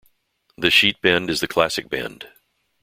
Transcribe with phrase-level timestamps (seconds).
[0.57, 2.27] The sheet bend is the classic bend.